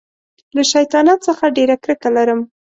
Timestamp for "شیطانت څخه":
0.71-1.45